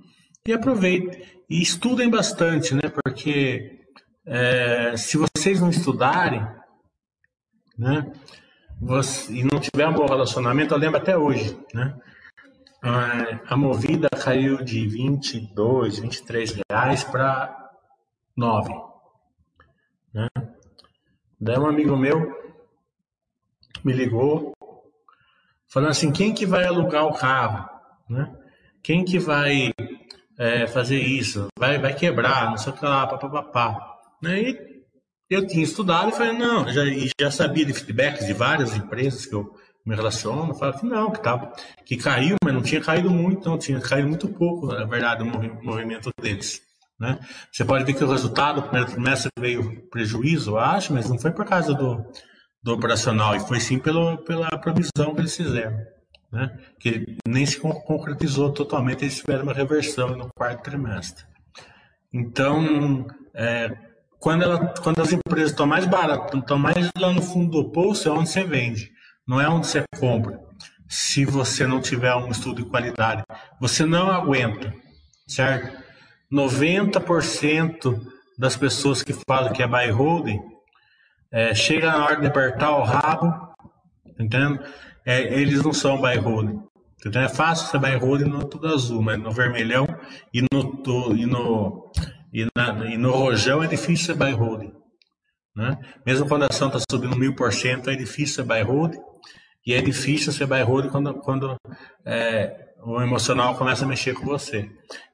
[0.46, 1.22] E aproveitem.
[1.50, 2.90] E estudem bastante, né?
[3.04, 3.78] porque
[4.26, 6.48] é, se vocês não estudarem,
[7.76, 8.10] né?
[8.80, 11.94] Você, e não tiver um bom relacionamento, eu lembro até hoje, né?
[12.82, 17.70] A movida caiu de 22, 23 reais para
[18.36, 18.72] 9.
[20.14, 20.28] Né?
[21.40, 22.36] Daí um amigo meu
[23.84, 24.52] me ligou
[25.68, 27.68] falando assim, quem que vai alugar o carro?
[28.08, 28.32] Né?
[28.82, 29.72] Quem que vai
[30.38, 31.48] é, fazer isso?
[31.58, 33.98] Vai, vai quebrar, não sei o que lá, papapá.
[34.22, 34.40] Né?
[34.40, 34.84] E
[35.28, 36.82] Eu tinha estudado e falei, não, já,
[37.20, 39.54] já sabia de feedbacks de várias empresas que eu
[39.88, 41.50] me relaciono, falava que não, que, tava,
[41.86, 45.64] que caiu, mas não tinha caído muito, não, tinha caído muito pouco, na verdade, o
[45.64, 46.60] movimento deles.
[47.00, 47.18] Né?
[47.50, 51.18] Você pode ver que o resultado do primeiro trimestre veio prejuízo, eu acho, mas não
[51.18, 52.04] foi por causa do,
[52.62, 55.78] do operacional, e foi sim pelo, pela provisão que eles fizeram.
[56.30, 56.54] Né?
[56.78, 61.24] Que nem se concretizou totalmente, eles tiveram uma reversão no quarto trimestre.
[62.12, 63.74] Então, é,
[64.20, 68.06] quando, ela, quando as empresas estão mais baratas, estão mais lá no fundo do poço,
[68.06, 68.97] é onde você vende,
[69.28, 70.40] não é onde você compra.
[70.88, 73.22] Se você não tiver um estudo de qualidade,
[73.60, 74.72] você não aguenta,
[75.26, 75.76] certo?
[76.32, 78.00] 90%
[78.38, 80.40] das pessoas que falam que é buy holding
[81.30, 83.34] é, chega na hora de apertar o rabo,
[84.06, 84.58] entendeu?
[85.04, 86.62] É, eles não são buy holding.
[87.04, 89.86] Então é fácil ser buy holding no tudo azul, mas no vermelhão
[90.32, 90.82] e no,
[91.14, 91.92] e no,
[92.32, 94.72] e, na, e no rojão é difícil ser buy holding.
[95.54, 95.76] Né?
[96.06, 99.07] Mesmo quando a ação está subindo mil por cento, é difícil ser buy holding.
[99.68, 101.54] E é difícil ser holding quando, quando
[102.02, 104.66] é, o emocional começa a mexer com você.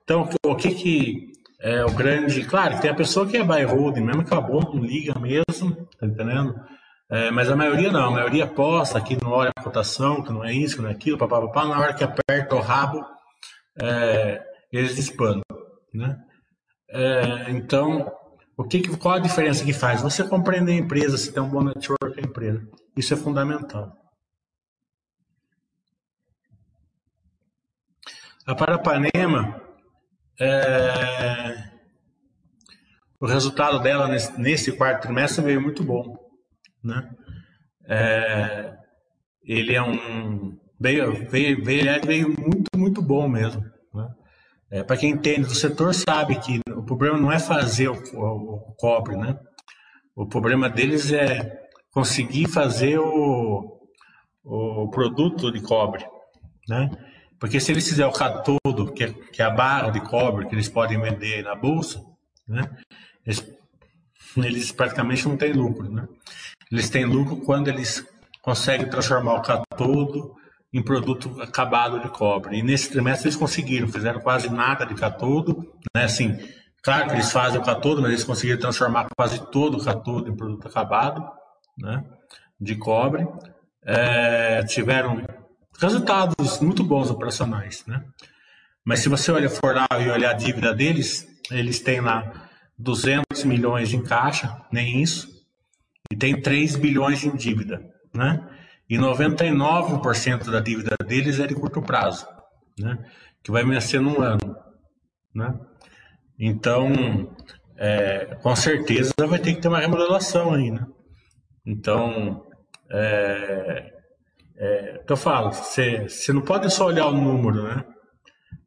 [0.04, 2.44] Então, o que que é o grande...
[2.44, 6.54] Claro, tem a pessoa que é holding, mesmo que acabou, não liga mesmo, tá entendendo?
[7.10, 10.44] É, mas a maioria não, a maioria posta aqui não olha a cotação, que não
[10.44, 13.04] é isso, que não é aquilo, papapá, na hora que aperta o rabo,
[13.82, 14.40] é,
[14.72, 15.40] eles disparam,
[15.92, 16.16] né?
[16.90, 18.08] É, então,
[18.56, 20.00] o que, qual a diferença que faz?
[20.00, 22.62] Você compreender a empresa, se tem um bom network a empresa.
[22.96, 24.03] Isso é fundamental.
[28.46, 29.58] A Parapanema,
[30.38, 31.70] é,
[33.18, 36.14] o resultado dela nesse, quarto trimestre veio muito bom.
[36.82, 37.08] Né?
[37.88, 38.76] É,
[39.42, 40.58] ele é um.
[40.78, 43.64] Veio, veio, veio, veio muito, muito bom mesmo.
[43.94, 44.08] Né?
[44.70, 48.56] É, Para quem entende do setor, sabe que o problema não é fazer o, o,
[48.56, 49.16] o cobre.
[49.16, 49.38] Né?
[50.14, 53.80] O problema deles é conseguir fazer o,
[54.44, 56.04] o produto de cobre.
[56.68, 56.90] Né?
[57.38, 60.54] Porque se eles fizerem o catodo, que é, que é a barra de cobre que
[60.54, 62.02] eles podem vender na bolsa,
[62.46, 62.70] né?
[63.26, 63.44] eles,
[64.36, 65.90] eles praticamente não têm lucro.
[65.90, 66.06] Né?
[66.70, 68.06] Eles têm lucro quando eles
[68.42, 70.34] conseguem transformar o catodo
[70.72, 72.58] em produto acabado de cobre.
[72.58, 76.04] E nesse trimestre eles conseguiram, fizeram quase nada de catodo, né?
[76.04, 76.36] Assim,
[76.82, 80.36] claro que eles fazem o catodo, mas eles conseguiram transformar quase todo o catodo em
[80.36, 81.24] produto acabado,
[81.78, 82.04] né?
[82.60, 83.24] De cobre.
[83.86, 85.22] É, tiveram
[85.78, 88.04] resultados muito bons operacionais, né?
[88.84, 92.48] Mas se você olha for lá e olhar a dívida deles, eles têm lá
[92.78, 95.28] 200 milhões em caixa, nem isso,
[96.10, 98.46] e tem 3 bilhões em dívida, né?
[98.88, 102.26] E 99% da dívida deles é de curto prazo,
[102.78, 102.98] né?
[103.42, 104.56] Que vai vencer num ano,
[105.34, 105.58] né?
[106.38, 107.34] Então,
[107.76, 110.86] é, com certeza vai ter que ter uma remodelação aí, né?
[111.64, 112.46] Então,
[112.90, 113.92] é,
[114.56, 117.84] é, que eu falo, você, não pode só olhar o número, né?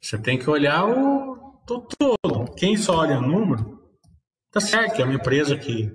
[0.01, 2.53] Você tem que olhar o todo.
[2.55, 3.81] Quem só olha o número,
[4.51, 5.91] tá certo é uma empresa que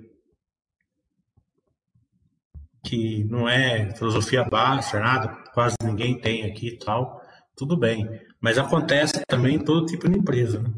[2.85, 7.21] que não é filosofia baixa, nada, quase ninguém tem aqui e tal,
[7.55, 8.07] tudo bem.
[8.41, 10.69] Mas acontece também em todo tipo de empresa, né?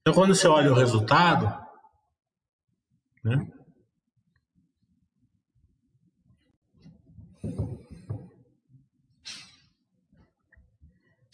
[0.00, 1.65] Então, quando você olha o resultado,
[3.26, 3.44] né?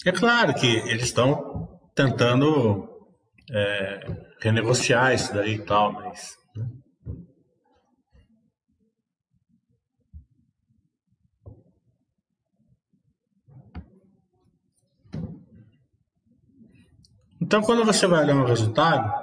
[0.04, 2.88] É claro que eles estão tentando
[3.50, 4.00] é,
[4.40, 6.36] renegociar isso daí e tal, mas.
[6.56, 6.68] Né?
[17.40, 19.21] Então, quando você vai olhar um resultado,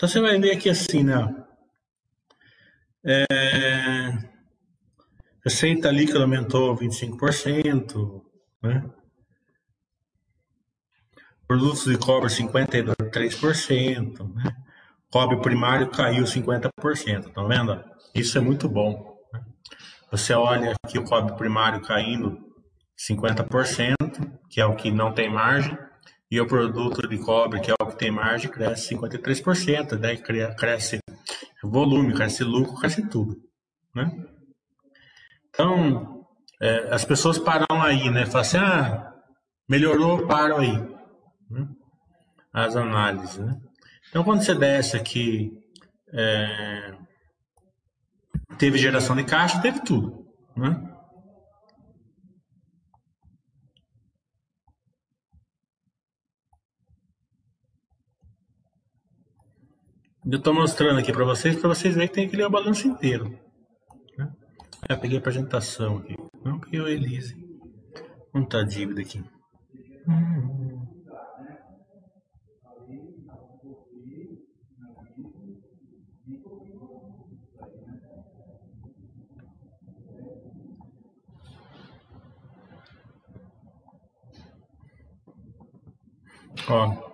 [0.00, 1.28] Então você vai ver aqui assim, né?
[3.04, 3.26] É,
[5.44, 8.22] receita líquida aumentou 25%,
[8.62, 8.90] né?
[11.46, 14.56] Produtos de cobre 53%, né?
[15.10, 17.84] Cobre primário caiu 50%, tá vendo?
[18.14, 19.18] Isso é muito bom.
[19.34, 19.44] Né?
[20.10, 22.38] Você olha aqui o cobre primário caindo
[22.98, 23.96] 50%,
[24.48, 25.76] que é o que não tem margem,
[26.30, 31.00] e o produto de cobre, que é o que tem margem, cresce 53%, daí cresce
[31.62, 33.36] volume, cresce lucro, cresce tudo.
[33.94, 34.08] Né?
[35.48, 36.24] Então,
[36.62, 38.26] é, as pessoas param aí, né?
[38.26, 39.12] Falam assim, ah,
[39.68, 40.78] melhorou, param aí.
[41.50, 41.68] Né?
[42.52, 43.60] As análises, né?
[44.08, 45.52] Então, quando você desce aqui,
[46.12, 46.94] é,
[48.56, 50.26] teve geração de caixa, teve tudo.
[50.56, 50.89] Né?
[60.30, 62.86] Eu estou mostrando aqui para vocês, para vocês verem que tem que ler o balanço
[62.86, 63.36] inteiro.
[64.16, 64.30] Né?
[64.88, 66.16] Eu peguei a apresentação aqui.
[66.44, 67.36] Não peguei o Elise.
[68.32, 69.24] Não tá a dívida aqui.
[70.06, 70.86] Hum.
[86.68, 87.09] Ó,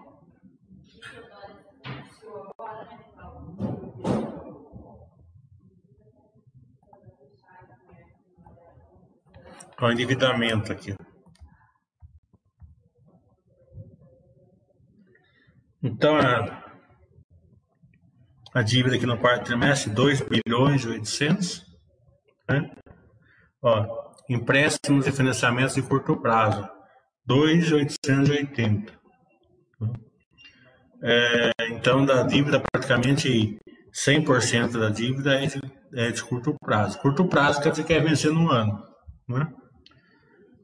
[9.85, 10.95] o endividamento aqui.
[15.83, 16.65] Então, a,
[18.55, 21.65] a dívida aqui no quarto trimestre, 2 bilhões e 800.
[22.49, 22.71] Né?
[23.63, 26.69] Ó, empréstimos e financiamentos de curto prazo,
[27.27, 28.93] 2,880.
[31.03, 33.59] É, então, da dívida, praticamente
[33.95, 35.61] 100% da dívida é de,
[35.95, 36.99] é de curto prazo.
[36.99, 38.83] Curto prazo quer dizer que é vencer no ano.
[39.29, 39.47] Né?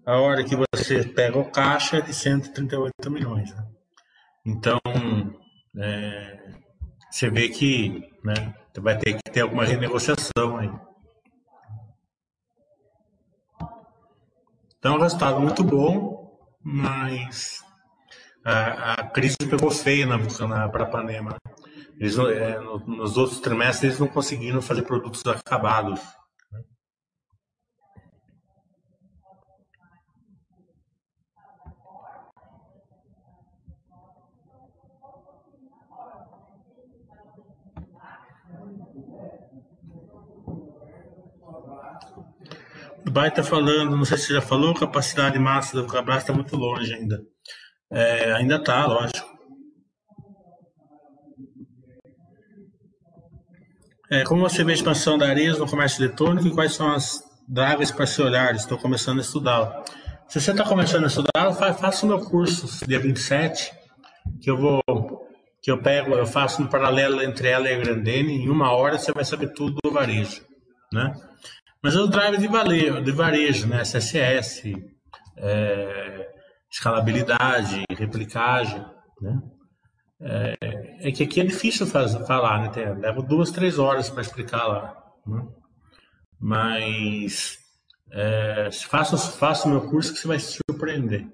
[0.04, 3.54] A hora que você pega o caixa é de 138 milhões.
[3.54, 3.64] Né?
[4.44, 4.80] Então,
[5.76, 6.50] é,
[7.10, 10.70] você vê que né, vai ter que ter alguma renegociação aí.
[14.78, 17.64] Então, resultado muito bom, mas
[18.44, 21.36] a, a crise pegou feia na, na, para a Panema.
[21.96, 26.00] Eles, é, no, nos outros trimestres, eles não conseguiram fazer produtos acabados.
[43.12, 46.56] Dubai está falando, não sei se você já falou, capacidade máxima da Vulcabras está muito
[46.56, 47.20] longe ainda.
[47.90, 49.30] É, ainda está, lógico.
[54.10, 57.22] É, como você vê a expansão da Ares no comércio eletrônico e quais são as
[57.46, 58.54] drives para se olhar?
[58.54, 59.84] Estou começando a estudar.
[60.26, 63.74] Se você está começando a estudar, faça o meu curso dia 27,
[64.40, 64.80] que eu vou
[65.60, 68.98] que eu pego, eu faço um paralelo entre ela e a Grandene, em uma hora
[68.98, 70.42] você vai saber tudo do varejo,
[70.90, 71.14] né?
[71.82, 73.82] Mas os drivers de varejo, de varejo né?
[73.82, 74.72] SSS,
[75.36, 76.28] é,
[76.70, 78.84] escalabilidade, replicagem,
[79.20, 79.40] né?
[80.24, 82.68] É, é, que aqui é difícil fazer, falar, né?
[82.68, 84.96] Tem, leva duas, três horas para explicar lá.
[85.26, 85.44] Né?
[86.40, 87.58] Mas
[88.12, 91.26] é, faça o meu curso que você vai se surpreender.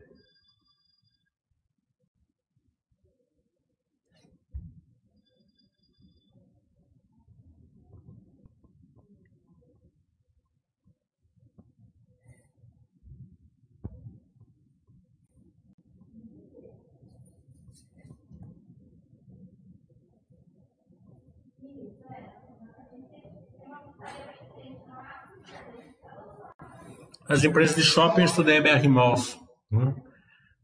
[27.29, 29.39] As empresas de shopping eu estudei BR Malls.
[29.71, 29.95] Né?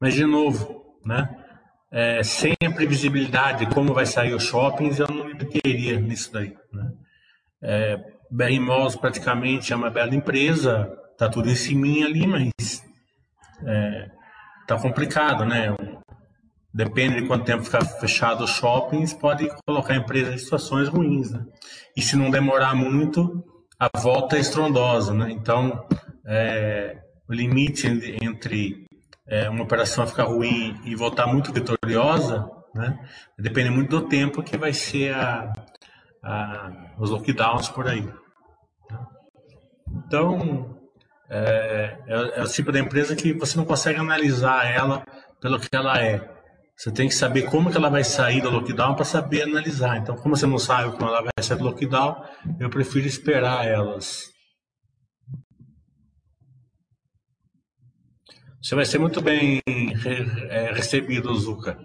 [0.01, 1.29] Mas, de novo, né?
[1.93, 6.33] É, sem a previsibilidade de como vai sair os shoppings, eu não me meteria nisso
[6.33, 6.57] daí.
[6.73, 6.91] Né?
[7.63, 7.97] É,
[8.31, 12.51] BR Malls praticamente é uma bela empresa, tá tudo em cima ali, mas
[13.65, 14.11] é,
[14.67, 15.75] tá complicado, né?
[16.73, 21.31] Depende de quanto tempo ficar fechado os shoppings, pode colocar a empresa em situações ruins,
[21.31, 21.45] né?
[21.97, 23.45] E se não demorar muito,
[23.79, 25.31] a volta é estrondosa, né?
[25.31, 25.87] Então,
[26.27, 26.99] é,
[27.29, 27.87] o limite
[28.23, 28.87] entre
[29.27, 32.99] é, uma operação ficar ruim e voltar muito vitoriosa, né?
[33.39, 35.53] Depende muito do tempo que vai ser a,
[36.23, 38.09] a, os lockdowns por aí.
[40.07, 40.77] Então,
[41.31, 45.05] é, é, é, o tipo de empresa que você não consegue analisar ela
[45.41, 46.33] pelo que ela é.
[46.77, 49.99] Você tem que saber como que ela vai sair do lockdown para saber analisar.
[49.99, 52.21] Então, como você não sabe como ela vai sair do lockdown,
[52.59, 54.34] eu prefiro esperar elas
[58.65, 59.61] Você vai ser muito bem
[60.49, 61.79] é, recebido, Zuka.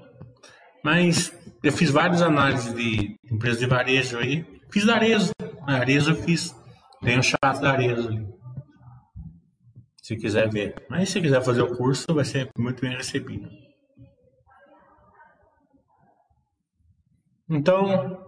[0.81, 4.45] Mas eu fiz várias análises de empresas de varejo aí.
[4.71, 5.33] Fiz da Arezo.
[5.67, 6.55] A Arezo eu fiz.
[7.03, 8.25] Tem o chato da Arezo ali.
[10.01, 10.73] Se quiser ver.
[10.89, 13.49] Mas se quiser fazer o curso, vai ser muito bem recebido.
[17.49, 18.25] Então,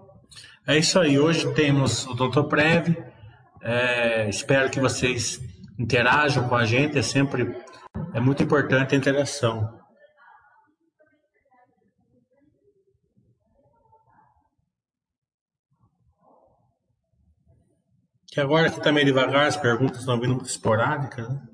[0.67, 1.17] é isso aí.
[1.17, 2.43] Hoje temos o Dr.
[2.49, 2.97] Prev.
[3.61, 5.39] É, espero que vocês
[5.79, 6.97] interajam com a gente.
[6.97, 7.70] É sempre
[8.13, 9.79] é muito importante a interação.
[18.27, 21.50] Que agora que tá meio devagar, as perguntas estão vindo esporádicas, né?